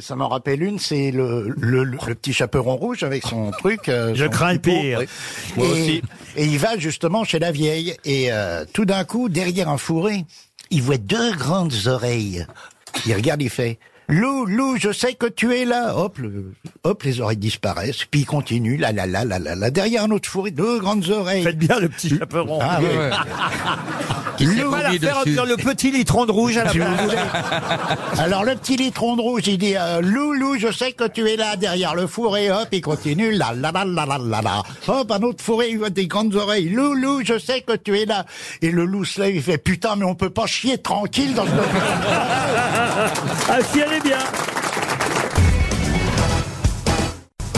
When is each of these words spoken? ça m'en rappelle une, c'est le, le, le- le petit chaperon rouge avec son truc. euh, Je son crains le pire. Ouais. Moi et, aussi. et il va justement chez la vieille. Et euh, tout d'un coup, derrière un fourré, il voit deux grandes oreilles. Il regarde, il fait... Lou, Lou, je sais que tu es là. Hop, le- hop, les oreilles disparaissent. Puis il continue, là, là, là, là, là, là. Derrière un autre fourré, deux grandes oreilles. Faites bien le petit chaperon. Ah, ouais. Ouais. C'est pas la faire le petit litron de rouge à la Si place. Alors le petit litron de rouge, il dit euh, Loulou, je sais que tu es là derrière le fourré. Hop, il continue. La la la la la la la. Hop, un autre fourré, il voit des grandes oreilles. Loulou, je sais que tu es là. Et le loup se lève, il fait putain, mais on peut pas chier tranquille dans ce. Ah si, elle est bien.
ça 0.00 0.16
m'en 0.16 0.28
rappelle 0.28 0.62
une, 0.62 0.78
c'est 0.78 1.10
le, 1.10 1.54
le, 1.58 1.84
le- 1.84 1.98
le 2.06 2.14
petit 2.14 2.32
chaperon 2.32 2.76
rouge 2.76 3.02
avec 3.02 3.24
son 3.26 3.50
truc. 3.50 3.88
euh, 3.88 4.12
Je 4.14 4.24
son 4.24 4.30
crains 4.30 4.52
le 4.54 4.58
pire. 4.58 4.98
Ouais. 5.00 5.08
Moi 5.56 5.66
et, 5.66 5.70
aussi. 5.70 6.02
et 6.36 6.44
il 6.44 6.58
va 6.58 6.78
justement 6.78 7.24
chez 7.24 7.38
la 7.38 7.52
vieille. 7.52 7.94
Et 8.04 8.32
euh, 8.32 8.64
tout 8.72 8.84
d'un 8.84 9.04
coup, 9.04 9.28
derrière 9.28 9.68
un 9.68 9.78
fourré, 9.78 10.24
il 10.70 10.82
voit 10.82 10.96
deux 10.98 11.32
grandes 11.36 11.74
oreilles. 11.86 12.46
Il 13.06 13.14
regarde, 13.14 13.42
il 13.42 13.50
fait... 13.50 13.78
Lou, 14.08 14.44
Lou, 14.46 14.76
je 14.78 14.92
sais 14.92 15.14
que 15.14 15.26
tu 15.26 15.54
es 15.54 15.64
là. 15.64 15.96
Hop, 15.96 16.18
le- 16.18 16.52
hop, 16.84 17.02
les 17.04 17.20
oreilles 17.20 17.36
disparaissent. 17.38 18.04
Puis 18.10 18.20
il 18.20 18.26
continue, 18.26 18.76
là, 18.76 18.92
là, 18.92 19.06
là, 19.06 19.24
là, 19.24 19.38
là, 19.38 19.54
là. 19.54 19.70
Derrière 19.70 20.04
un 20.04 20.10
autre 20.10 20.28
fourré, 20.28 20.50
deux 20.50 20.80
grandes 20.80 21.08
oreilles. 21.08 21.42
Faites 21.44 21.58
bien 21.58 21.78
le 21.80 21.88
petit 21.88 22.18
chaperon. 22.18 22.58
Ah, 22.60 22.80
ouais. 22.80 22.86
Ouais. 22.98 23.10
C'est 24.38 24.64
pas 24.64 24.82
la 24.82 24.90
faire 25.24 25.46
le 25.46 25.56
petit 25.56 25.90
litron 25.92 26.26
de 26.26 26.32
rouge 26.32 26.56
à 26.56 26.64
la 26.64 26.72
Si 26.72 26.78
place. 26.78 26.98
Alors 28.18 28.44
le 28.44 28.56
petit 28.56 28.76
litron 28.76 29.14
de 29.16 29.20
rouge, 29.22 29.42
il 29.46 29.58
dit 29.58 29.74
euh, 29.76 30.00
Loulou, 30.00 30.58
je 30.58 30.72
sais 30.72 30.92
que 30.92 31.06
tu 31.06 31.28
es 31.30 31.36
là 31.36 31.54
derrière 31.56 31.94
le 31.94 32.06
fourré. 32.08 32.50
Hop, 32.50 32.66
il 32.72 32.80
continue. 32.80 33.30
La 33.32 33.52
la 33.54 33.70
la 33.70 33.84
la 33.84 34.04
la 34.06 34.18
la 34.18 34.42
la. 34.42 34.62
Hop, 34.88 35.10
un 35.12 35.22
autre 35.22 35.44
fourré, 35.44 35.68
il 35.70 35.78
voit 35.78 35.90
des 35.90 36.06
grandes 36.08 36.34
oreilles. 36.34 36.68
Loulou, 36.70 37.20
je 37.24 37.38
sais 37.38 37.60
que 37.60 37.76
tu 37.76 37.98
es 38.00 38.04
là. 38.06 38.26
Et 38.62 38.70
le 38.70 38.84
loup 38.84 39.04
se 39.04 39.20
lève, 39.20 39.36
il 39.36 39.42
fait 39.42 39.58
putain, 39.58 39.94
mais 39.96 40.04
on 40.06 40.14
peut 40.16 40.30
pas 40.30 40.46
chier 40.46 40.78
tranquille 40.78 41.34
dans 41.34 41.44
ce. 41.44 41.50
Ah 43.48 43.58
si, 43.62 43.80
elle 43.80 43.92
est 43.94 44.00
bien. 44.00 44.18